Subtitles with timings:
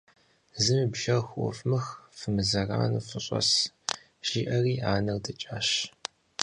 [0.63, 1.85] –Зыми бжэр хуӏувмых,
[2.17, 3.49] фымызэрану фыщӏэс,-
[4.27, 5.69] жиӏэри анэр дэкӏащ.